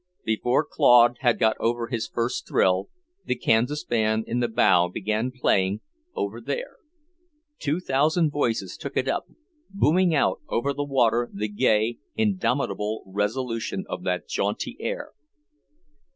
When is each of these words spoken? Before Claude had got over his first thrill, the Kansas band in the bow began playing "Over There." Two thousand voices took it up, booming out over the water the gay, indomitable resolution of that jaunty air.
Before 0.25 0.65
Claude 0.65 1.17
had 1.19 1.37
got 1.37 1.55
over 1.59 1.85
his 1.89 2.07
first 2.07 2.47
thrill, 2.47 2.89
the 3.25 3.35
Kansas 3.35 3.83
band 3.83 4.23
in 4.25 4.39
the 4.39 4.47
bow 4.47 4.87
began 4.89 5.29
playing 5.29 5.81
"Over 6.15 6.41
There." 6.41 6.77
Two 7.59 7.79
thousand 7.79 8.31
voices 8.31 8.77
took 8.77 8.97
it 8.97 9.07
up, 9.07 9.27
booming 9.69 10.15
out 10.15 10.41
over 10.49 10.73
the 10.73 10.83
water 10.83 11.29
the 11.31 11.47
gay, 11.49 11.99
indomitable 12.15 13.03
resolution 13.05 13.85
of 13.87 14.01
that 14.03 14.27
jaunty 14.27 14.75
air. 14.79 15.11